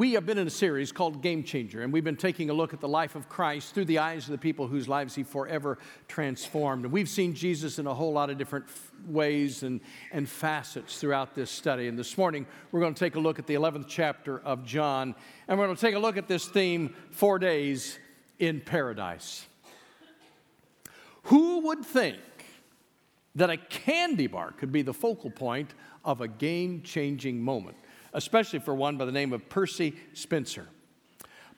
[0.00, 2.72] we have been in a series called Game Changer, and we've been taking a look
[2.72, 5.76] at the life of Christ through the eyes of the people whose lives he forever
[6.08, 6.84] transformed.
[6.84, 9.78] And we've seen Jesus in a whole lot of different f- ways and,
[10.10, 11.86] and facets throughout this study.
[11.86, 15.14] And this morning, we're going to take a look at the 11th chapter of John,
[15.46, 17.98] and we're going to take a look at this theme four days
[18.38, 19.44] in paradise.
[21.24, 22.16] Who would think
[23.34, 25.74] that a candy bar could be the focal point
[26.06, 27.76] of a game changing moment?
[28.12, 30.68] Especially for one by the name of Percy Spencer.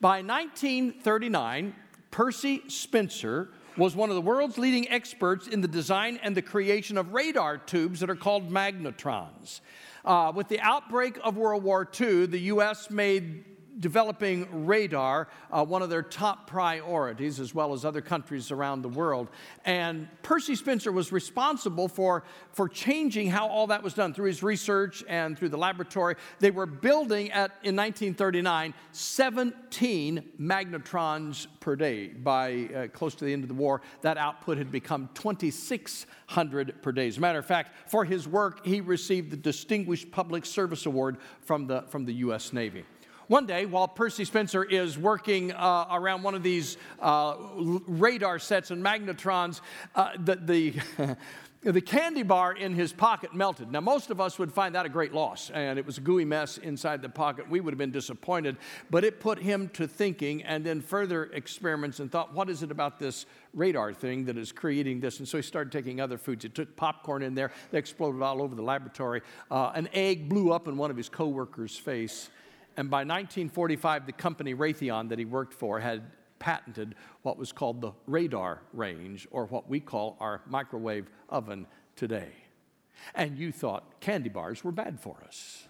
[0.00, 1.74] By 1939,
[2.10, 6.98] Percy Spencer was one of the world's leading experts in the design and the creation
[6.98, 9.60] of radar tubes that are called magnetrons.
[10.04, 12.90] Uh, with the outbreak of World War II, the U.S.
[12.90, 13.44] made
[13.80, 18.88] developing radar uh, one of their top priorities, as well as other countries around the
[18.88, 19.28] world.
[19.64, 24.42] And Percy Spencer was responsible for, for changing how all that was done through his
[24.42, 26.16] research and through the laboratory.
[26.38, 32.08] They were building at, in 1939, 17 magnetrons per day.
[32.08, 36.92] By uh, close to the end of the war, that output had become 2,600 per
[36.92, 37.08] day.
[37.08, 41.18] As a matter of fact, for his work, he received the Distinguished Public Service Award
[41.40, 42.52] from the, from the U.S.
[42.52, 42.84] Navy.
[43.28, 48.70] One day, while Percy Spencer is working uh, around one of these uh, radar sets
[48.70, 49.60] and magnetrons,
[49.94, 51.16] uh, the, the,
[51.62, 53.70] the, candy bar in his pocket melted.
[53.70, 56.24] Now, most of us would find that a great loss, and it was a gooey
[56.24, 57.48] mess inside the pocket.
[57.48, 58.56] We would have been disappointed,
[58.90, 62.72] but it put him to thinking and then further experiments and thought, what is it
[62.72, 65.20] about this radar thing that is creating this?
[65.20, 66.42] And so he started taking other foods.
[66.42, 69.22] He took popcorn in there, they exploded all over the laboratory.
[69.48, 72.28] Uh, an egg blew up in one of his coworkers' face.
[72.76, 76.02] And by 1945, the company Raytheon that he worked for had
[76.38, 82.32] patented what was called the radar range, or what we call our microwave oven today.
[83.14, 85.68] And you thought candy bars were bad for us.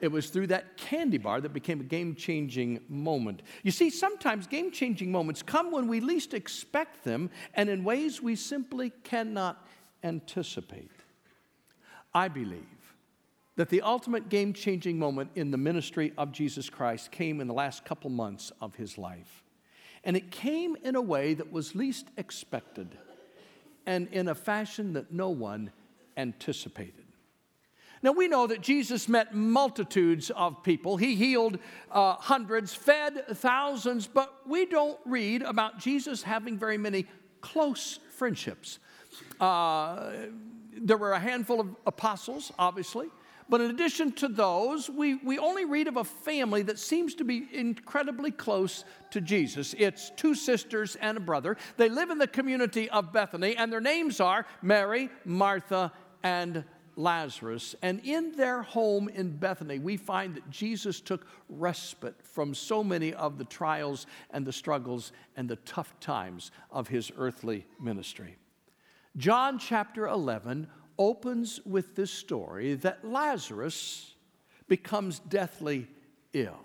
[0.00, 3.42] It was through that candy bar that became a game changing moment.
[3.62, 8.22] You see, sometimes game changing moments come when we least expect them and in ways
[8.22, 9.66] we simply cannot
[10.02, 10.90] anticipate.
[12.14, 12.75] I believe
[13.56, 17.54] that the ultimate game changing moment in the ministry of Jesus Christ came in the
[17.54, 19.42] last couple months of his life.
[20.04, 22.96] And it came in a way that was least expected
[23.86, 25.70] and in a fashion that no one
[26.16, 27.04] anticipated.
[28.02, 30.96] Now, we know that Jesus met multitudes of people.
[30.96, 31.58] He healed
[31.90, 37.06] uh, hundreds, fed thousands, but we don't read about Jesus having very many
[37.40, 38.78] close friendships.
[39.40, 40.12] Uh,
[40.76, 43.08] there were a handful of apostles, obviously.
[43.48, 47.24] But in addition to those, we, we only read of a family that seems to
[47.24, 49.74] be incredibly close to Jesus.
[49.78, 51.56] It's two sisters and a brother.
[51.76, 55.92] They live in the community of Bethany, and their names are Mary, Martha,
[56.24, 56.64] and
[56.96, 57.76] Lazarus.
[57.82, 63.14] And in their home in Bethany, we find that Jesus took respite from so many
[63.14, 68.36] of the trials and the struggles and the tough times of his earthly ministry.
[69.16, 70.66] John chapter 11
[70.98, 74.14] opens with this story that Lazarus
[74.68, 75.86] becomes deathly
[76.32, 76.60] ill.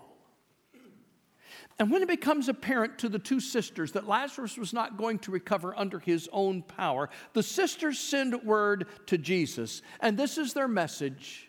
[1.78, 5.30] And when it becomes apparent to the two sisters that Lazarus was not going to
[5.30, 9.82] recover under his own power, the sisters send word to Jesus.
[10.00, 11.48] And this is their message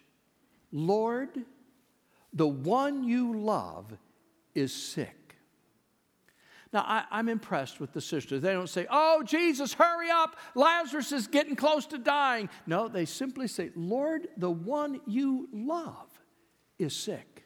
[0.72, 1.30] Lord,
[2.34, 3.96] the one you love
[4.56, 5.22] is sick.
[6.73, 8.41] Now, I, I'm impressed with the sisters.
[8.41, 10.35] They don't say, Oh, Jesus, hurry up.
[10.56, 12.50] Lazarus is getting close to dying.
[12.66, 16.07] No, they simply say, Lord, the one you love
[16.79, 17.45] is sick.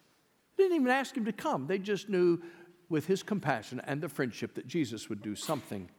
[0.55, 1.67] They didn't even ask him to come.
[1.67, 2.41] They just knew
[2.89, 5.89] with his compassion and the friendship that Jesus would do something.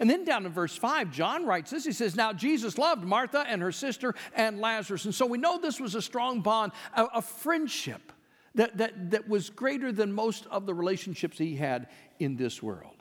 [0.00, 1.84] And then down in verse 5, John writes this.
[1.84, 5.04] He says, Now Jesus loved Martha and her sister and Lazarus.
[5.04, 8.12] And so we know this was a strong bond, a, a friendship
[8.56, 12.96] that, that, that was greater than most of the relationships he had in this world.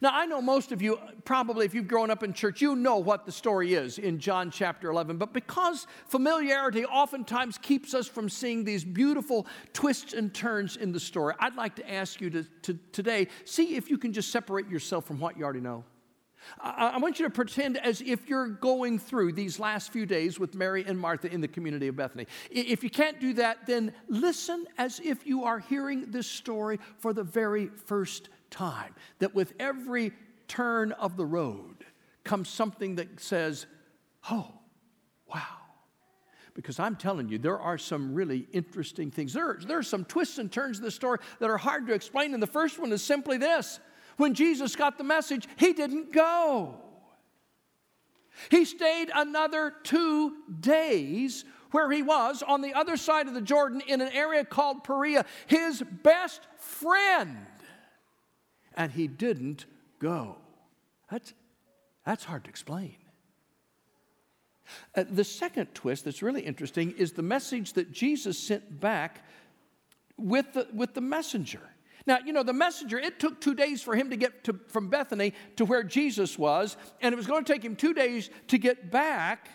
[0.00, 2.96] Now, I know most of you, probably if you've grown up in church, you know
[2.96, 5.16] what the story is in John chapter 11.
[5.16, 11.00] But because familiarity oftentimes keeps us from seeing these beautiful twists and turns in the
[11.00, 14.68] story, I'd like to ask you to, to today see if you can just separate
[14.68, 15.84] yourself from what you already know.
[16.60, 20.54] I, want you to pretend as if you're going through these last few days with
[20.54, 22.26] Mary and Martha in the community of Bethany.
[22.50, 27.12] If you can't do that, then listen as if you are hearing this story for
[27.12, 28.94] the very first time.
[29.18, 30.12] That with every
[30.48, 31.84] turn of the road
[32.24, 33.66] comes something that says,
[34.30, 34.52] Oh,
[35.32, 35.42] wow.
[36.54, 39.34] Because I'm telling you, there are some really interesting things.
[39.34, 42.32] There, there are some twists and turns of the story that are hard to explain.
[42.32, 43.78] And the first one is simply this
[44.16, 46.76] when Jesus got the message, he didn't go.
[48.50, 53.82] He stayed another two days where he was on the other side of the Jordan
[53.86, 57.46] in an area called Perea, his best friend.
[58.74, 59.66] And he didn't
[59.98, 60.36] go.
[61.10, 61.32] That's,
[62.04, 62.96] that's hard to explain.
[64.94, 69.24] Uh, the second twist that's really interesting is the message that Jesus sent back
[70.16, 71.60] with the, with the messenger.
[72.06, 74.88] Now, you know, the messenger, it took two days for him to get to, from
[74.88, 78.58] Bethany to where Jesus was, and it was going to take him two days to
[78.58, 79.48] get back.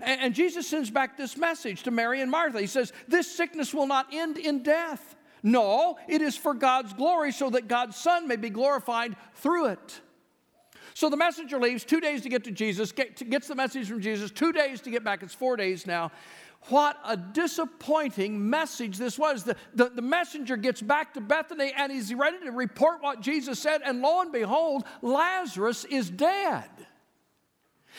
[0.00, 2.60] And, and Jesus sends back this message to Mary and Martha.
[2.60, 5.16] He says, This sickness will not end in death.
[5.42, 10.00] No, it is for God's glory so that God's Son may be glorified through it.
[10.94, 14.00] So the messenger leaves two days to get to Jesus, get, gets the message from
[14.00, 15.22] Jesus, two days to get back.
[15.22, 16.12] It's four days now.
[16.68, 19.44] What a disappointing message this was.
[19.44, 23.58] The, the, the, messenger gets back to Bethany and he's ready to report what Jesus
[23.58, 26.70] said, and lo and behold, Lazarus is dead.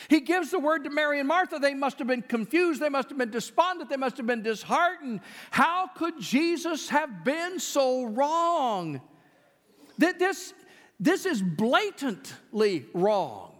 [0.08, 1.58] He gives the word to Mary and Martha.
[1.58, 2.80] They must have been confused.
[2.80, 3.88] They must have been despondent.
[3.88, 5.20] They must have been disheartened.
[5.50, 9.00] How could Jesus have been so wrong?
[9.96, 10.52] This,
[11.00, 13.54] this is blatantly wrong.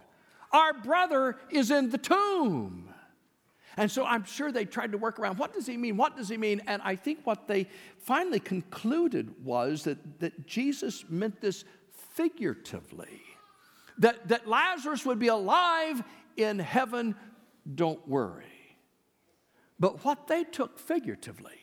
[0.53, 2.86] Our brother is in the tomb.
[3.77, 5.97] And so I'm sure they tried to work around what does he mean?
[5.97, 6.63] What does he mean?
[6.67, 7.67] And I think what they
[7.99, 11.65] finally concluded was that, that Jesus meant this
[12.15, 13.21] figuratively.
[13.99, 16.03] That, that Lazarus would be alive
[16.37, 17.15] in heaven,
[17.75, 18.45] don't worry.
[19.79, 21.59] But what they took figuratively,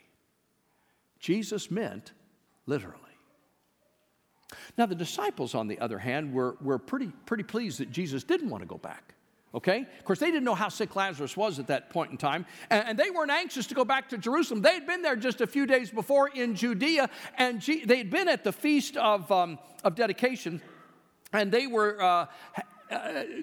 [1.20, 2.12] Jesus meant
[2.66, 3.00] literally.
[4.78, 8.50] Now, the disciples, on the other hand, were, were pretty, pretty pleased that Jesus didn't
[8.50, 9.16] want to go back.
[9.56, 9.82] Okay?
[10.00, 12.98] Of course, they didn't know how sick Lazarus was at that point in time, and,
[12.98, 14.62] they weren't anxious to go back to Jerusalem.
[14.62, 18.28] They had been there just a few days before in Judea, and they had been
[18.28, 20.62] at the feast of, um, of dedication,
[21.32, 22.26] and they were uh,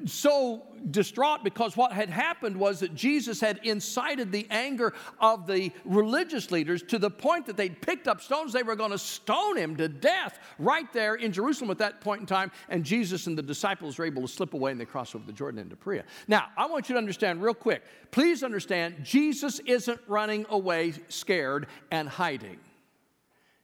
[0.07, 5.73] so distraught because what had happened was that Jesus had incited the anger of the
[5.85, 8.53] religious leaders to the point that they'd picked up stones.
[8.53, 12.21] They were going to stone him to death right there in Jerusalem at that point
[12.21, 12.51] in time.
[12.69, 15.33] And Jesus and the disciples were able to slip away and they crossed over the
[15.33, 16.05] Jordan into Perea.
[16.29, 17.83] Now, I want you to understand real quick.
[18.11, 22.59] Please understand, Jesus isn't running away scared and hiding.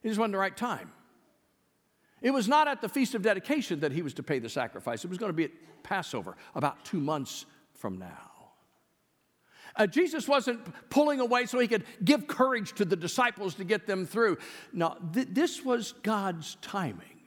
[0.01, 0.91] He just wasn't the right time.
[2.21, 5.03] It was not at the Feast of Dedication that he was to pay the sacrifice.
[5.03, 5.51] It was going to be at
[5.83, 8.31] Passover, about two months from now.
[9.75, 10.59] Uh, Jesus wasn't
[10.89, 14.37] pulling away so he could give courage to the disciples to get them through.
[14.73, 17.21] No, th- this was God's timing.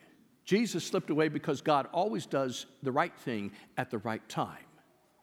[0.44, 4.64] Jesus slipped away because God always does the right thing at the right time.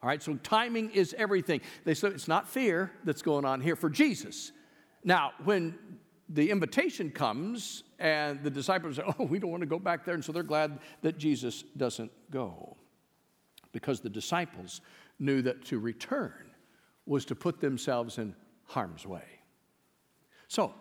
[0.02, 1.60] All right, so timing is everything.
[1.84, 4.52] They said it's not fear that's going on here for Jesus.
[5.04, 5.76] Now, when
[6.30, 10.14] the invitation comes and the disciples say, Oh, we don't want to go back there.
[10.14, 12.76] And so they're glad that Jesus doesn't go
[13.72, 14.80] because the disciples
[15.18, 16.50] knew that to return
[17.06, 18.34] was to put themselves in
[18.64, 19.24] harm's way.
[20.46, 20.74] So,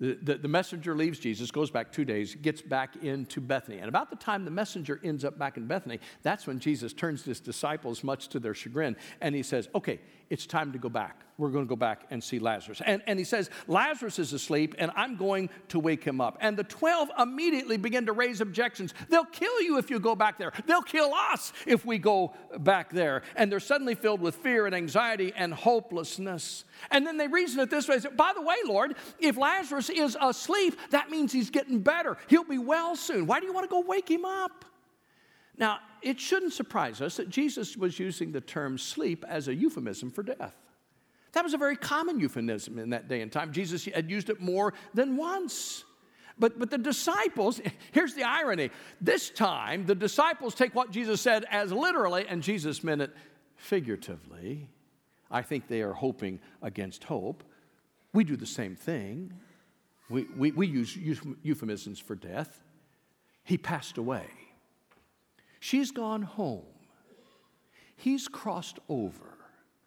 [0.00, 3.78] the, the, the, messenger leaves Jesus, goes back two days, gets back into Bethany.
[3.78, 7.22] And about the time the messenger ends up back in Bethany, that's when Jesus turns
[7.22, 10.00] to his disciples, much to their chagrin, and he says, Okay,
[10.32, 11.26] it's time to go back.
[11.36, 12.80] We're going to go back and see Lazarus.
[12.86, 16.38] And, and he says, Lazarus is asleep, and I'm going to wake him up.
[16.40, 18.94] And the 12 immediately begin to raise objections.
[19.10, 20.50] They'll kill you if you go back there.
[20.64, 23.20] They'll kill us if we go back there.
[23.36, 26.64] And they're suddenly filled with fear and anxiety and hopelessness.
[26.90, 30.16] And then they reason it this way say, By the way, Lord, if Lazarus is
[30.18, 32.16] asleep, that means he's getting better.
[32.28, 33.26] He'll be well soon.
[33.26, 34.64] Why do you want to go wake him up?
[35.62, 40.10] Now, it shouldn't surprise us that Jesus was using the term sleep as a euphemism
[40.10, 40.56] for death.
[41.34, 43.52] That was a very common euphemism in that day and time.
[43.52, 45.84] Jesus had used it more than once.
[46.36, 47.60] But, but the disciples,
[47.92, 48.70] here's the irony.
[49.00, 53.14] This time, the disciples take what Jesus said as literally, and Jesus meant it
[53.54, 54.68] figuratively.
[55.30, 57.44] I think they are hoping against hope.
[58.12, 59.32] We do the same thing.
[60.10, 62.60] We, we, we use euphemisms for death.
[63.44, 64.26] He passed away.
[65.62, 66.64] She's gone home.
[67.94, 69.38] He's crossed over.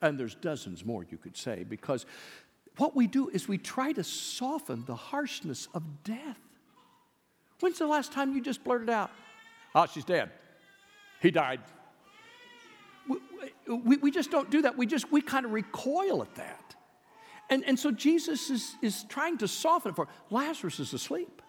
[0.01, 2.05] And there's dozens more you could say because
[2.77, 6.39] what we do is we try to soften the harshness of death.
[7.59, 9.11] When's the last time you just blurted out,
[9.75, 10.29] Oh, she's dead.
[11.21, 11.59] He died.
[13.09, 13.17] We,
[13.67, 14.77] we, we just don't do that.
[14.77, 16.73] We just, we kind of recoil at that.
[17.49, 21.41] And, and so Jesus is, is trying to soften it for Lazarus is asleep.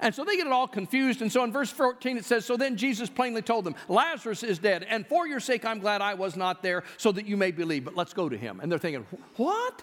[0.00, 1.22] And so they get it all confused.
[1.22, 4.58] And so in verse 14 it says, So then Jesus plainly told them, Lazarus is
[4.58, 7.50] dead, and for your sake I'm glad I was not there, so that you may
[7.50, 7.84] believe.
[7.84, 8.60] But let's go to him.
[8.60, 9.82] And they're thinking, What?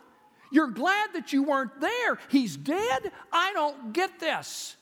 [0.52, 2.18] You're glad that you weren't there.
[2.30, 3.12] He's dead?
[3.32, 4.78] I don't get this.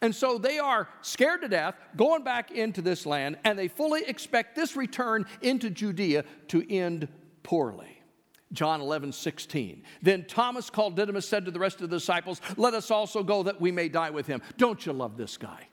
[0.00, 4.04] And so they are scared to death, going back into this land, and they fully
[4.06, 7.08] expect this return into Judea to end
[7.42, 8.01] poorly.
[8.52, 9.82] John 11, 16.
[10.02, 13.42] Then Thomas called Didymus said to the rest of the disciples, Let us also go
[13.44, 14.42] that we may die with him.
[14.58, 15.68] Don't you love this guy?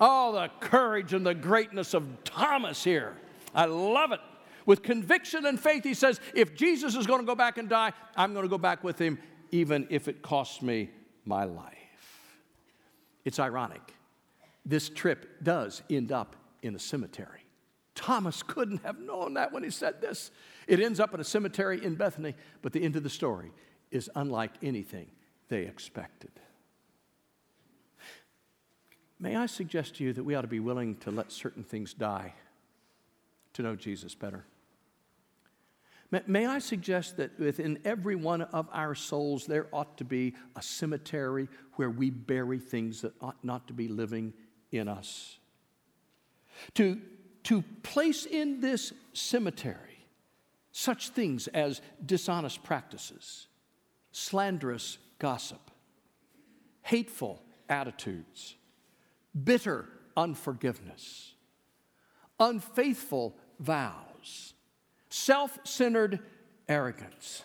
[0.00, 3.16] Oh, the courage and the greatness of Thomas here.
[3.54, 4.20] I love it.
[4.66, 7.92] With conviction and faith, he says, If Jesus is going to go back and die,
[8.16, 9.18] I'm going to go back with him,
[9.50, 10.90] even if it costs me
[11.24, 11.74] my life.
[13.24, 13.94] It's ironic.
[14.64, 17.39] This trip does end up in a cemetery.
[18.00, 20.30] Thomas couldn't have known that when he said this.
[20.66, 23.52] It ends up in a cemetery in Bethany, but the end of the story
[23.90, 25.06] is unlike anything
[25.48, 26.30] they expected.
[29.18, 31.92] May I suggest to you that we ought to be willing to let certain things
[31.92, 32.32] die
[33.52, 34.46] to know Jesus better?
[36.26, 40.62] May I suggest that within every one of our souls, there ought to be a
[40.62, 44.32] cemetery where we bury things that ought not to be living
[44.72, 45.38] in us?
[46.74, 46.98] To,
[47.44, 50.06] to place in this cemetery
[50.72, 53.48] such things as dishonest practices,
[54.12, 55.70] slanderous gossip,
[56.82, 58.56] hateful attitudes,
[59.44, 61.34] bitter unforgiveness,
[62.38, 64.54] unfaithful vows,
[65.08, 66.20] self centered
[66.68, 67.44] arrogance.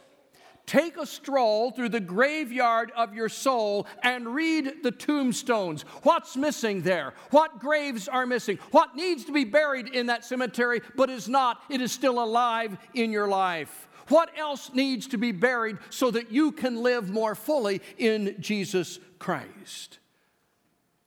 [0.65, 5.84] Take a stroll through the graveyard of your soul and read the tombstones.
[6.01, 7.13] What's missing there?
[7.29, 8.57] What graves are missing?
[8.72, 11.62] What needs to be buried in that cemetery but is not?
[11.69, 13.88] It is still alive in your life.
[14.07, 19.00] What else needs to be buried so that you can live more fully in Jesus
[19.19, 20.00] Christ?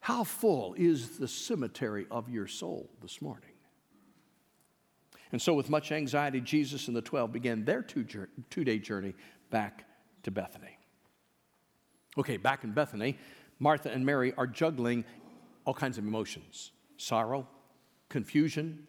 [0.01, 3.51] How full is the cemetery of your soul this morning?
[5.31, 9.15] And so, with much anxiety, Jesus and the 12 began their two day journey
[9.51, 9.85] back
[10.23, 10.79] to Bethany.
[12.17, 13.19] Okay, back in Bethany,
[13.59, 15.05] Martha and Mary are juggling
[15.65, 17.47] all kinds of emotions sorrow,
[18.09, 18.87] confusion,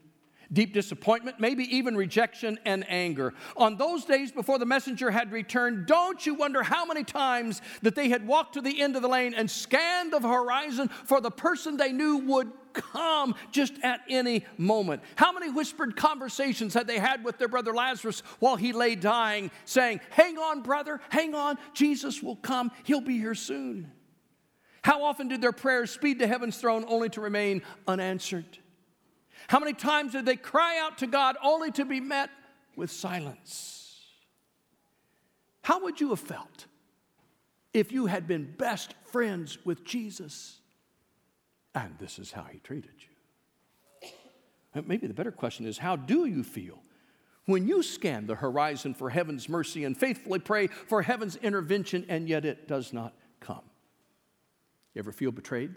[0.52, 3.34] deep disappointment, maybe even rejection and anger.
[3.56, 7.96] On those days before the messenger had returned, don't you wonder how many times that
[7.96, 11.32] they had walked to the end of the lane and scanned the horizon for the
[11.32, 15.02] person they knew would come just at any moment.
[15.16, 19.52] How many whispered conversations had they had with their brother Lazarus while he lay dying,
[19.66, 23.92] saying, Hang on, brother, hang on, Jesus will come, he'll be here soon.
[24.82, 28.60] How often did their prayers speed to heaven's throne only to remain unanswered?
[29.50, 32.30] How many times did they cry out to God only to be met
[32.76, 34.00] with silence?
[35.64, 36.68] How would you have felt
[37.74, 40.60] if you had been best friends with Jesus?
[41.74, 44.10] And this is how he treated you.
[44.76, 46.78] And maybe the better question is how do you feel
[47.48, 52.30] when you scan the horizon for heaven's mercy and faithfully pray for heaven's intervention and
[52.30, 53.64] yet it does not come?
[54.94, 55.72] You ever feel betrayed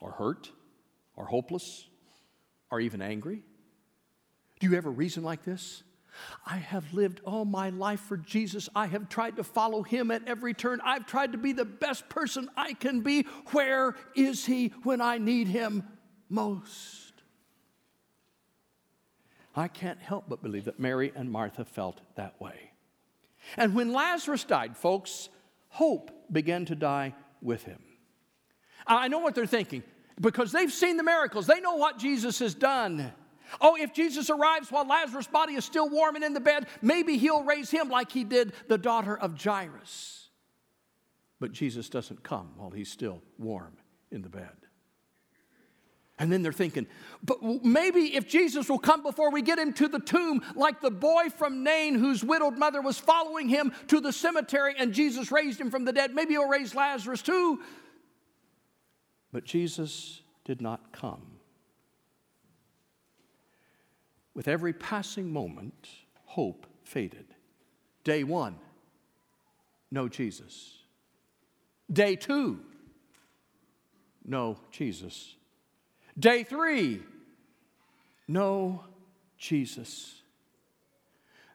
[0.00, 0.52] or hurt
[1.16, 1.89] or hopeless
[2.70, 3.42] or even angry?
[4.58, 5.82] Do you ever reason like this?
[6.46, 8.68] I have lived all my life for Jesus.
[8.74, 10.80] I have tried to follow him at every turn.
[10.84, 13.22] I've tried to be the best person I can be.
[13.52, 15.84] Where is he when I need him
[16.28, 17.10] most?
[19.54, 22.72] I can't help but believe that Mary and Martha felt that way.
[23.56, 25.28] And when Lazarus died, folks,
[25.68, 27.82] hope began to die with him.
[28.86, 29.82] I know what they're thinking
[30.20, 33.12] because they've seen the miracles, they know what Jesus has done.
[33.60, 37.16] Oh, if Jesus arrives while Lazarus' body is still warm and in the bed, maybe
[37.16, 40.28] he'll raise him like he did the daughter of Jairus.
[41.40, 43.76] But Jesus doesn't come while he's still warm
[44.10, 44.50] in the bed.
[46.18, 46.86] And then they're thinking,
[47.22, 50.90] but maybe if Jesus will come before we get him to the tomb, like the
[50.90, 55.58] boy from Nain whose widowed mother was following him to the cemetery and Jesus raised
[55.58, 57.60] him from the dead, maybe he'll raise Lazarus too.
[59.32, 61.22] But Jesus did not come.
[64.34, 65.88] With every passing moment,
[66.24, 67.26] hope faded.
[68.04, 68.56] Day one,
[69.90, 70.78] no Jesus.
[71.92, 72.60] Day two,
[74.24, 75.34] no Jesus.
[76.18, 77.02] Day three,
[78.28, 78.84] no
[79.36, 80.22] Jesus.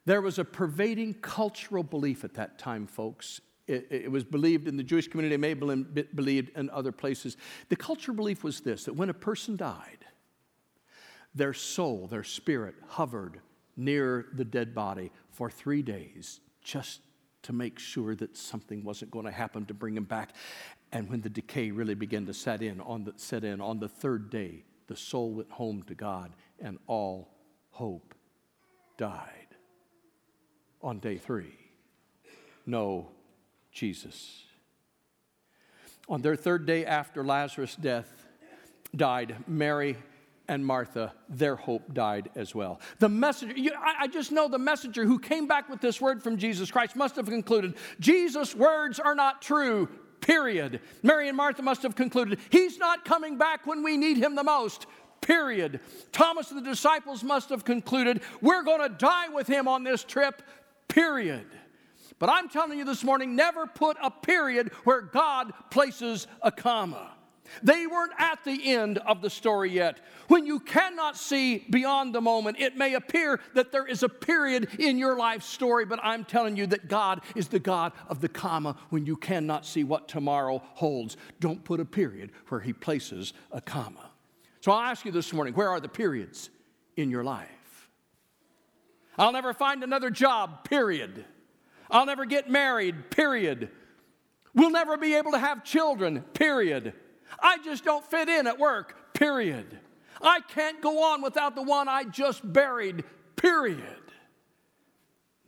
[0.06, 3.42] There was a pervading cultural belief at that time, folks.
[3.68, 7.36] It, it, was believed in the Jewish community, it may been believed in other places.
[7.70, 10.06] The cultural belief was this that when a person died,
[11.34, 13.40] their soul, their spirit hovered
[13.76, 17.02] near the dead body for three days just
[17.44, 20.34] to make sure that something wasn't going to happen to bring him back.
[20.92, 23.90] And when the decay really began to set in on the, set in on the
[23.90, 27.30] third day, the soul went home to God and all
[27.72, 28.16] hope
[28.98, 29.48] died.
[30.82, 31.58] On day three,
[32.66, 33.10] no
[33.76, 34.42] Jesus.
[36.08, 38.26] On their third day after Lazarus' death,
[38.96, 39.98] died, Mary
[40.48, 42.80] and Martha, their hope died as well.
[43.00, 46.24] The messenger, you, I, I just know the messenger who came back with this word
[46.24, 49.90] from Jesus Christ must have concluded Jesus' words are not true,
[50.22, 50.80] period.
[51.04, 54.44] Mary and Martha must have concluded he's not coming back when we need him the
[54.44, 54.86] most,
[55.20, 55.82] period.
[56.14, 60.04] Thomas and the disciples must have concluded we're going to die with him on this
[60.04, 60.42] trip,
[60.88, 61.48] period.
[62.20, 67.12] But I'm telling you this morning never put a period where God places a comma.
[67.62, 70.00] They weren't at the end of the story yet.
[70.28, 74.70] When you cannot see beyond the moment, it may appear that there is a period
[74.80, 78.30] in your life story, but I'm telling you that God is the God of the
[78.30, 81.18] comma when you cannot see what tomorrow holds.
[81.40, 84.10] Don't put a period where He places a comma.
[84.62, 86.50] So I'll ask you this morning where are the periods
[86.98, 87.50] in your life?
[89.18, 91.26] I'll never find another job, period.
[91.90, 93.70] I'll never get married, period.
[94.54, 96.94] We'll never be able to have children, period.
[97.40, 99.80] I just don't fit in at work, period.
[100.22, 103.04] I can't go on without the one I just buried,
[103.36, 103.82] period.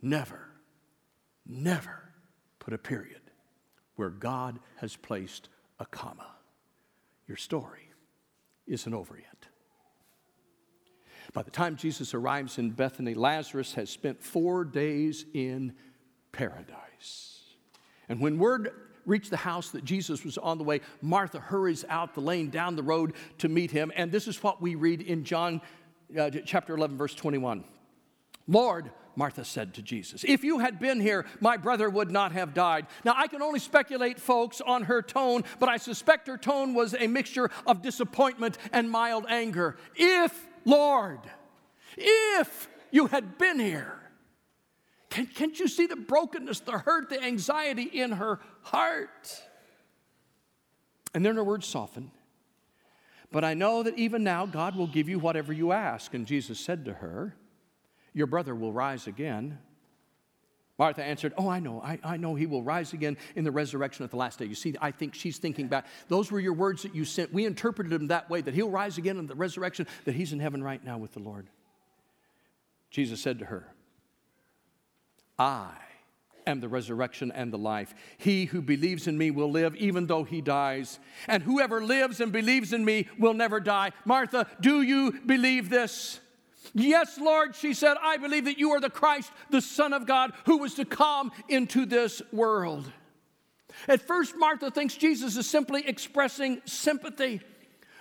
[0.02, 0.48] Never,
[1.46, 2.02] never
[2.58, 3.20] put a period
[3.96, 5.48] where God has placed
[5.80, 6.26] a comma.
[7.26, 7.90] Your story
[8.66, 9.48] isn't over yet.
[11.32, 15.74] By the time Jesus arrives in Bethany, Lazarus has spent four days in
[16.38, 17.40] paradise.
[18.08, 18.70] And when word
[19.04, 22.76] reached the house that Jesus was on the way, Martha hurries out the lane down
[22.76, 23.90] the road to meet him.
[23.96, 25.60] And this is what we read in John
[26.16, 27.64] uh, chapter 11, verse 21.
[28.46, 32.54] Lord, Martha said to Jesus, If you had been here, my brother would not have
[32.54, 32.86] died.
[33.04, 36.94] Now, I can only speculate, folks, on her tone, but I suspect her tone was
[36.94, 39.76] a mixture of disappointment and mild anger.
[39.96, 41.18] If, Lord,
[41.96, 43.98] if you had been here,
[45.18, 49.42] can, can't you see the brokenness, the hurt, the anxiety in her heart?
[51.12, 52.12] And then her words soften.
[53.32, 56.14] But I know that even now God will give you whatever you ask.
[56.14, 57.34] And Jesus said to her,
[58.14, 59.58] Your brother will rise again.
[60.78, 64.04] Martha answered, Oh, I know, I, I know he will rise again in the resurrection
[64.04, 64.44] at the last day.
[64.44, 65.86] You see, I think she's thinking back.
[66.06, 67.32] Those were your words that you sent.
[67.32, 70.38] We interpreted them that way that he'll rise again in the resurrection, that he's in
[70.38, 71.48] heaven right now with the Lord.
[72.90, 73.74] Jesus said to her,
[75.38, 75.70] I
[76.46, 77.94] am the resurrection and the life.
[78.16, 80.98] He who believes in me will live even though he dies.
[81.26, 83.92] And whoever lives and believes in me will never die.
[84.04, 86.20] Martha, do you believe this?
[86.74, 90.32] Yes, Lord, she said, I believe that you are the Christ, the Son of God,
[90.44, 92.90] who was to come into this world.
[93.86, 97.40] At first, Martha thinks Jesus is simply expressing sympathy.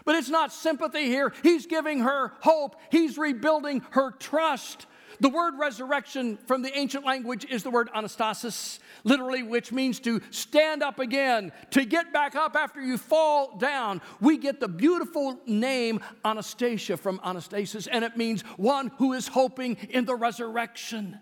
[0.06, 1.34] But it's not sympathy here.
[1.44, 2.78] He's giving her hope.
[2.90, 4.86] He's rebuilding her trust.
[5.20, 10.22] The word resurrection from the ancient language is the word anastasis, literally, which means to
[10.30, 14.02] stand up again, to get back up after you fall down.
[14.20, 19.76] We get the beautiful name Anastasia from Anastasis, and it means one who is hoping
[19.90, 21.20] in the resurrection.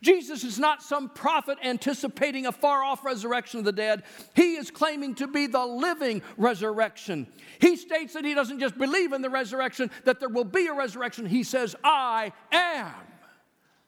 [0.00, 4.02] Jesus is not some prophet anticipating a far off resurrection of the dead.
[4.34, 7.26] He is claiming to be the living resurrection.
[7.60, 10.72] He states that he doesn't just believe in the resurrection, that there will be a
[10.72, 11.26] resurrection.
[11.26, 12.92] He says, I am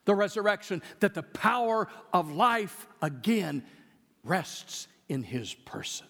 [0.05, 3.63] the resurrection, that the power of life again
[4.23, 6.07] rests in his person.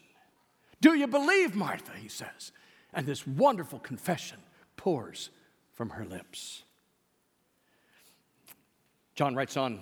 [0.82, 1.94] Do you believe, Martha?
[1.98, 2.52] He says.
[2.94, 4.38] And this wonderful confession
[4.78, 5.30] pours
[5.74, 6.64] from her lips.
[9.16, 9.82] John writes on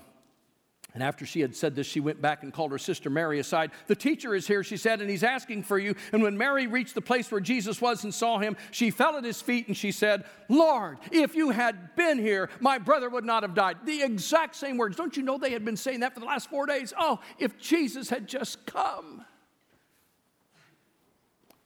[0.94, 3.72] and after she had said this, she went back and called her sister Mary aside.
[3.88, 5.96] The teacher is here, she said, and he's asking for you.
[6.12, 9.24] And when Mary reached the place where Jesus was and saw him, she fell at
[9.24, 13.42] his feet and she said, Lord, if you had been here, my brother would not
[13.42, 13.78] have died.
[13.86, 14.96] The exact same words.
[14.96, 16.94] Don't you know they had been saying that for the last four days?
[16.96, 19.26] Oh, if Jesus had just come.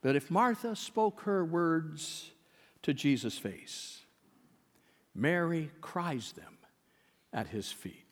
[0.02, 2.32] But if Martha spoke her words
[2.84, 4.06] to Jesus' face,
[5.14, 6.58] Mary cries them
[7.34, 8.07] at his feet.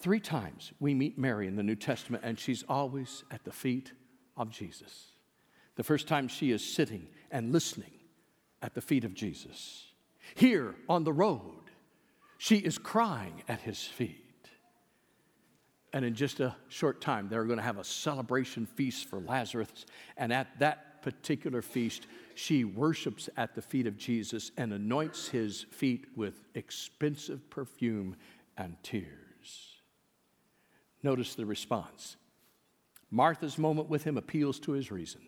[0.00, 3.92] Three times we meet Mary in the New Testament, and she's always at the feet
[4.36, 5.06] of Jesus.
[5.74, 7.90] The first time she is sitting and listening
[8.62, 9.86] at the feet of Jesus.
[10.34, 11.70] Here on the road,
[12.36, 14.24] she is crying at his feet.
[15.92, 19.86] And in just a short time, they're going to have a celebration feast for Lazarus.
[20.16, 25.62] And at that particular feast, she worships at the feet of Jesus and anoints his
[25.70, 28.16] feet with expensive perfume
[28.56, 29.77] and tears.
[31.02, 32.16] Notice the response.
[33.10, 35.22] Martha's moment with him appeals to his reason,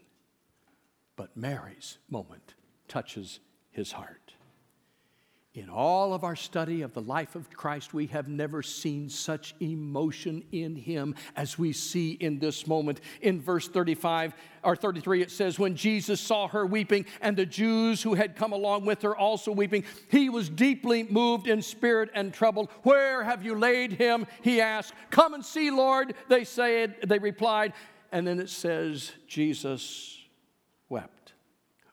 [1.16, 2.54] but Mary's moment
[2.88, 4.34] touches his heart.
[5.52, 9.52] In all of our study of the life of Christ, we have never seen such
[9.58, 13.00] emotion in him as we see in this moment.
[13.20, 14.32] In verse 35
[14.62, 18.52] or 33, it says, When Jesus saw her weeping, and the Jews who had come
[18.52, 22.70] along with her also weeping, he was deeply moved in spirit and troubled.
[22.84, 24.28] Where have you laid him?
[24.42, 24.94] He asked.
[25.10, 27.72] Come and see, Lord, they said, they replied.
[28.12, 30.19] And then it says, Jesus.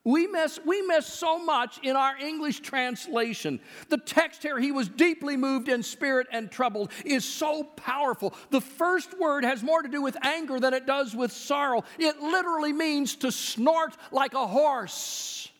[0.08, 3.60] We miss, we miss so much in our English translation.
[3.90, 8.34] The text here, he was deeply moved in spirit and troubled, is so powerful.
[8.50, 11.84] The first word has more to do with anger than it does with sorrow.
[12.00, 15.52] It literally means to snort like a horse.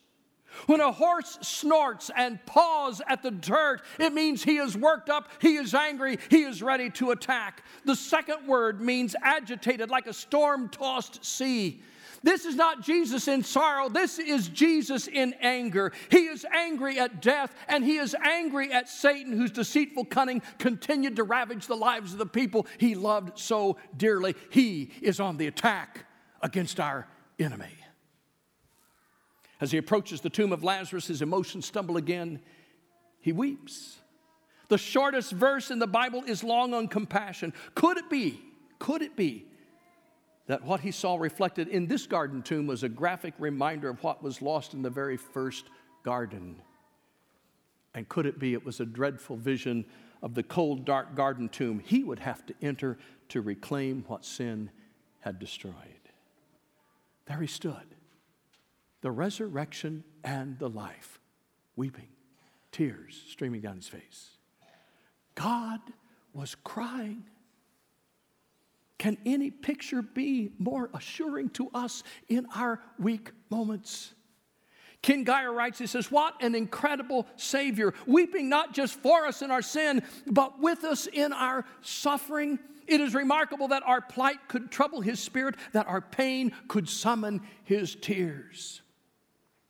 [0.68, 5.30] When a horse snorts and paws at the dirt, it means he is worked up,
[5.42, 7.64] he is angry, he is ready to attack.
[7.84, 11.82] The second word means agitated like a storm tossed sea.
[12.24, 13.90] This is not Jesus in sorrow.
[13.90, 15.92] This is Jesus in anger.
[16.10, 21.16] He is angry at death and he is angry at Satan, whose deceitful cunning continued
[21.18, 24.36] to ravage the lives of the people he loved so dearly.
[24.50, 26.06] He is on the attack
[26.42, 27.08] against our
[27.40, 27.74] enemy.
[29.60, 32.40] As he approaches the tomb of Lazarus, his emotions stumble again.
[33.20, 33.98] He weeps.
[34.70, 37.54] The shortest verse in the Bible is long on compassion.
[37.74, 38.40] Could it be?
[38.80, 39.47] Could it be
[40.48, 44.24] that what he saw reflected in this garden tomb was a graphic reminder of what
[44.24, 45.66] was lost in the very first
[46.04, 46.56] garden.
[47.94, 49.86] And could it be it was a dreadful vision
[50.22, 52.98] of the cold, dark garden tomb he would have to enter
[53.30, 54.72] to reclaim what sin
[55.20, 55.74] had destroyed?
[57.26, 57.96] There he stood,
[59.02, 61.20] the resurrection and the life,
[61.76, 62.08] weeping,
[62.72, 64.30] tears streaming down his face.
[65.36, 65.82] God
[66.34, 67.26] was crying
[68.98, 74.14] can any picture be more assuring to us in our weak moments?
[75.04, 79.52] Ken Gire writes, he says, What an incredible Savior, weeping not just for us in
[79.52, 82.58] our sin, but with us in our suffering.
[82.88, 87.42] It is remarkable that our plight could trouble his spirit, that our pain could summon
[87.64, 88.82] his tears.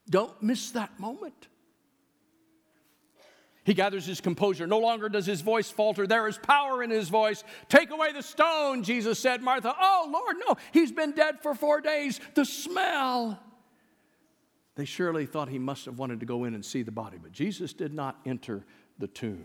[0.09, 1.47] Don't miss that moment.
[3.67, 4.65] He gathers his composure.
[4.65, 6.07] No longer does his voice falter.
[6.07, 7.43] There is power in his voice.
[7.67, 9.43] Take away the stone, Jesus said.
[9.43, 12.21] Martha, oh, Lord, no, he's been dead for four days.
[12.33, 13.37] The smell.
[14.75, 17.33] They surely thought he must have wanted to go in and see the body, but
[17.33, 18.63] Jesus did not enter
[18.99, 19.43] the tomb.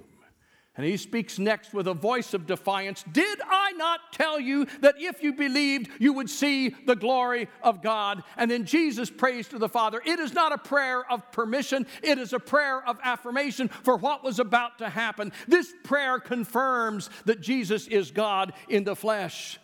[0.75, 4.95] And he speaks next with a voice of defiance Did I not tell you that
[4.99, 8.23] if you believed, you would see the glory of God?
[8.39, 10.01] And then Jesus prays to the Father.
[10.05, 14.25] It is not a prayer of permission, it is a prayer of affirmation for what
[14.25, 15.33] was about to happen.
[15.47, 19.59] This prayer confirms that Jesus is God in the flesh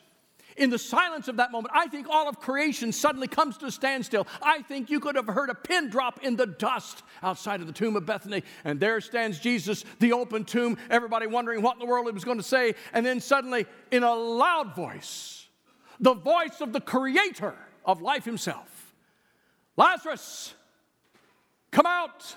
[0.59, 3.71] in the silence of that moment, I think all of creation suddenly comes to a
[3.71, 4.27] standstill.
[4.43, 7.73] I think you could have heard a pin drop in the dust outside of the
[7.73, 8.43] tomb of Bethany.
[8.65, 12.25] And there stands Jesus, the open tomb, everybody wondering what in the world he was
[12.25, 12.75] going to say.
[12.93, 15.47] And then suddenly, in a loud voice,
[16.01, 18.95] the voice of the creator of life himself
[19.77, 20.55] Lazarus,
[21.71, 22.35] come out.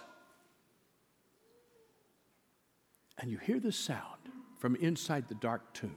[3.17, 4.21] And you hear the sound
[4.60, 5.95] from inside the dark tomb.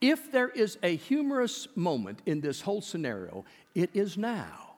[0.00, 4.76] If there is a humorous moment in this whole scenario, it is now.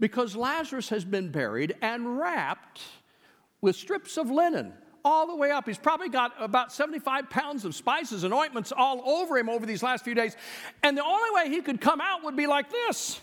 [0.00, 2.80] Because Lazarus has been buried and wrapped
[3.60, 4.72] with strips of linen
[5.04, 5.66] all the way up.
[5.66, 9.82] He's probably got about 75 pounds of spices and ointments all over him over these
[9.82, 10.36] last few days.
[10.82, 13.20] And the only way he could come out would be like this.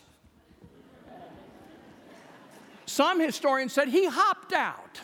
[2.86, 5.00] Some historians said he hopped out.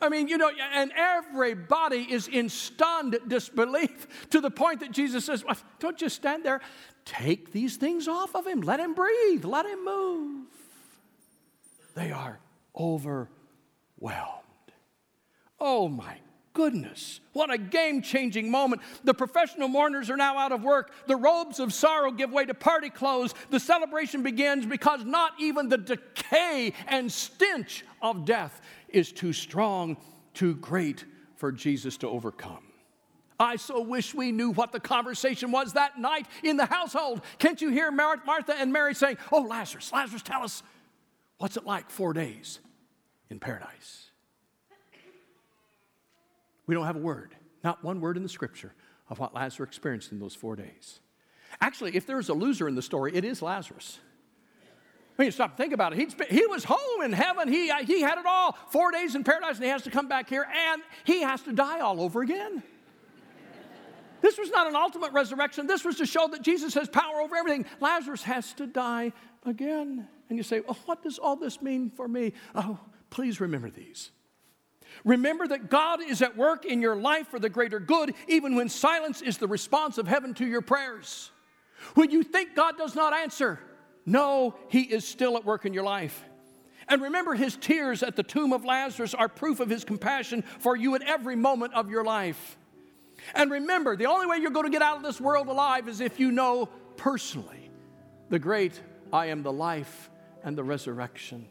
[0.00, 5.24] I mean, you know, and everybody is in stunned disbelief to the point that Jesus
[5.24, 6.60] says, well, Don't just stand there.
[7.04, 8.60] Take these things off of him.
[8.60, 9.44] Let him breathe.
[9.44, 10.46] Let him move.
[11.94, 12.38] They are
[12.76, 13.30] overwhelmed.
[15.58, 16.18] Oh my
[16.56, 17.20] goodness.
[17.34, 18.80] What a game changing moment.
[19.04, 20.90] The professional mourners are now out of work.
[21.06, 23.34] The robes of sorrow give way to party clothes.
[23.50, 29.98] The celebration begins because not even the decay and stench of death is too strong,
[30.32, 32.64] too great for Jesus to overcome.
[33.38, 37.20] I so wish we knew what the conversation was that night in the household.
[37.38, 40.62] Can't you hear Martha and Mary saying, Oh, Lazarus, Lazarus, tell us,
[41.36, 42.60] what's it like four days
[43.28, 44.05] in paradise?
[46.66, 48.74] We don't have a word, not one word in the scripture
[49.08, 51.00] of what Lazarus experienced in those four days.
[51.60, 53.98] Actually, if there's a loser in the story, it is Lazarus.
[55.18, 55.98] I mean, stop think about it.
[55.98, 57.48] He'd he was home in heaven.
[57.48, 58.52] He, uh, he had it all.
[58.68, 61.52] Four days in paradise, and he has to come back here, and he has to
[61.52, 62.62] die all over again.
[64.20, 65.66] This was not an ultimate resurrection.
[65.66, 67.64] This was to show that Jesus has power over everything.
[67.80, 69.12] Lazarus has to die
[69.44, 70.08] again.
[70.28, 72.32] And you say, oh, what does all this mean for me?
[72.54, 72.78] Oh,
[73.10, 74.10] please remember these.
[75.04, 78.68] Remember that God is at work in your life for the greater good, even when
[78.68, 81.30] silence is the response of heaven to your prayers.
[81.94, 83.60] When you think God does not answer,
[84.04, 86.24] no, He is still at work in your life.
[86.88, 90.76] And remember, His tears at the tomb of Lazarus are proof of His compassion for
[90.76, 92.56] you at every moment of your life.
[93.34, 96.00] And remember, the only way you're going to get out of this world alive is
[96.00, 97.70] if you know personally
[98.28, 98.80] the great
[99.12, 100.10] I am the life
[100.44, 101.48] and the resurrection.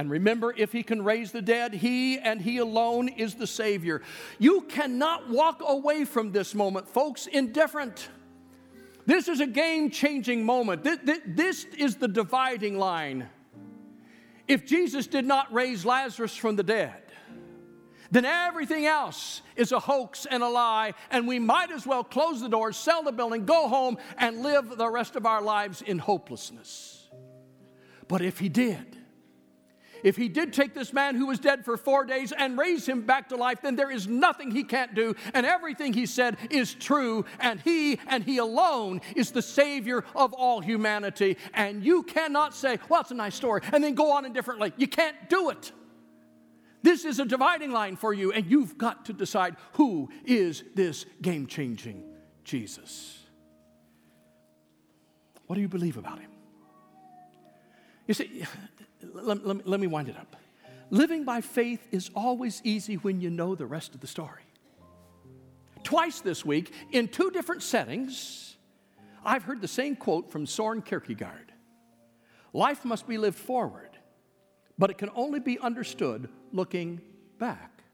[0.00, 4.00] And remember, if he can raise the dead, he and he alone is the Savior.
[4.38, 8.08] You cannot walk away from this moment, folks, indifferent.
[9.04, 10.84] This is a game changing moment.
[10.84, 13.28] This is the dividing line.
[14.48, 17.02] If Jesus did not raise Lazarus from the dead,
[18.10, 22.40] then everything else is a hoax and a lie, and we might as well close
[22.40, 25.98] the doors, sell the building, go home, and live the rest of our lives in
[25.98, 27.06] hopelessness.
[28.08, 28.96] But if he did,
[30.02, 33.02] if he did take this man who was dead for four days and raise him
[33.02, 36.74] back to life, then there is nothing he can't do, and everything he said is
[36.74, 41.36] true, and he and he alone is the Savior of all humanity.
[41.54, 44.72] And you cannot say, well, it's a nice story, and then go on indifferently.
[44.76, 45.72] You can't do it.
[46.82, 51.04] This is a dividing line for you, and you've got to decide who is this
[51.20, 52.02] game changing
[52.42, 53.18] Jesus.
[55.46, 56.30] What do you believe about him?
[58.06, 58.44] You see,
[59.02, 60.36] let, let, let me wind it up.
[60.90, 64.42] Living by faith is always easy when you know the rest of the story.
[65.82, 68.56] Twice this week, in two different settings,
[69.24, 71.52] I've heard the same quote from Soren Kierkegaard
[72.52, 73.90] Life must be lived forward,
[74.76, 77.00] but it can only be understood looking
[77.38, 77.84] back.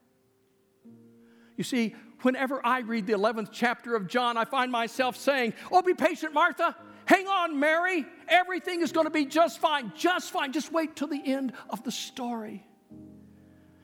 [1.57, 5.83] You see, whenever I read the 11th chapter of John, I find myself saying, Oh,
[5.83, 6.75] be patient, Martha.
[7.05, 8.07] Hang on, Mary.
[8.29, 10.53] Everything is going to be just fine, just fine.
[10.53, 12.67] Just wait till the end of the story.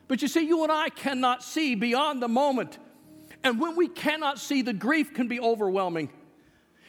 [0.07, 2.77] But you see, you and I cannot see beyond the moment.
[3.43, 6.09] And when we cannot see, the grief can be overwhelming.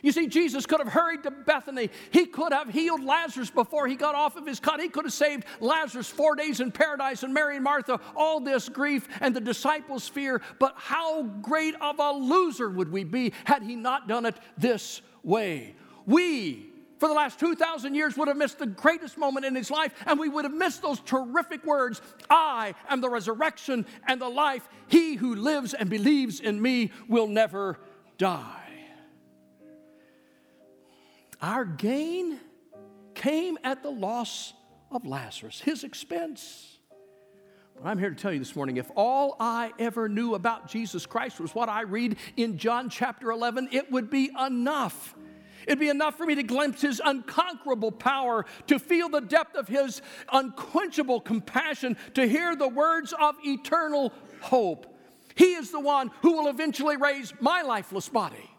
[0.02, 1.88] You see, Jesus could have hurried to Bethany.
[2.10, 4.78] He could have healed Lazarus before he got off of his cot.
[4.78, 8.68] He could have saved Lazarus four days in paradise and Mary and Martha, all this
[8.68, 10.42] grief and the disciples' fear.
[10.60, 15.00] But how great of a loser would we be had he not done it this
[15.22, 15.74] way?
[16.06, 16.70] we,
[17.04, 20.18] for the last 2,000 years, would have missed the greatest moment in his life, and
[20.18, 24.66] we would have missed those terrific words I am the resurrection and the life.
[24.88, 27.78] He who lives and believes in me will never
[28.16, 28.62] die.
[31.42, 32.40] Our gain
[33.14, 34.54] came at the loss
[34.90, 36.78] of Lazarus, his expense.
[37.76, 41.04] But I'm here to tell you this morning if all I ever knew about Jesus
[41.04, 45.14] Christ was what I read in John chapter 11, it would be enough
[45.66, 49.68] It'd be enough for me to glimpse his unconquerable power, to feel the depth of
[49.68, 54.86] his unquenchable compassion, to hear the words of eternal hope.
[55.34, 58.50] He is the one who will eventually raise my lifeless body.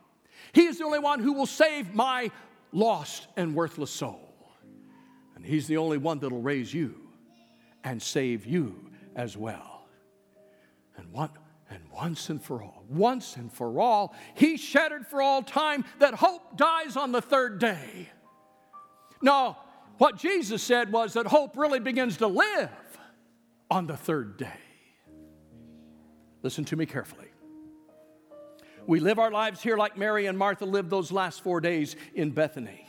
[0.54, 2.32] He is the only one who will save my
[2.72, 4.22] lost and worthless soul.
[5.36, 6.96] And He's the only one that'll raise you
[7.84, 9.88] and save you as well.
[10.98, 11.32] And what
[11.70, 16.14] and once and for all, once and for all, he shattered for all time that
[16.14, 18.10] hope dies on the third day.
[19.22, 19.58] No,
[19.98, 22.70] what Jesus said was that hope really begins to live
[23.72, 24.60] on the third day.
[26.44, 27.28] Listen to me carefully.
[28.86, 32.30] We live our lives here like Mary and Martha lived those last four days in
[32.30, 32.88] Bethany.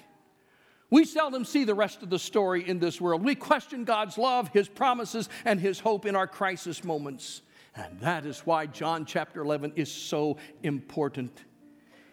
[0.90, 3.24] We seldom see the rest of the story in this world.
[3.24, 7.42] We question God's love, His promises, and His hope in our crisis moments.
[7.76, 11.44] And that is why John chapter 11 is so important.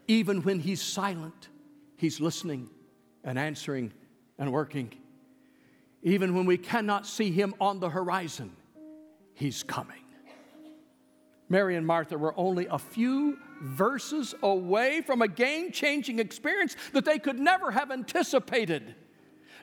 [0.08, 1.48] Even when he's silent,
[1.96, 2.70] he's listening
[3.24, 3.94] and answering
[4.38, 4.94] and working.
[6.02, 8.52] Even when we cannot see him on the horizon,
[9.34, 9.98] he's coming.
[11.48, 17.06] Mary and Martha were only a few verses away from a game changing experience that
[17.06, 18.96] they could never have anticipated.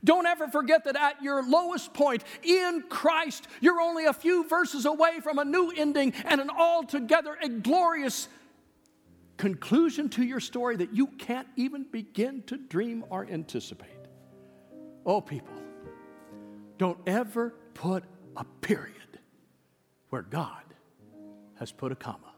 [0.02, 4.86] Don't ever forget that at your lowest point in Christ, you're only a few verses
[4.86, 8.28] away from a new ending and an altogether a glorious
[9.36, 13.90] conclusion to your story that you can't even begin to dream or anticipate.
[15.06, 15.54] Oh, people,
[16.78, 18.04] don't ever put
[18.36, 18.96] a period
[20.10, 20.62] where God
[21.58, 22.34] has put a comma.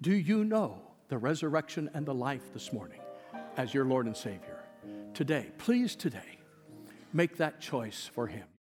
[0.00, 3.00] Do you know the resurrection and the life this morning
[3.56, 4.55] as your Lord and Savior?
[5.16, 6.38] Today, please today,
[7.10, 8.46] make that choice for Him.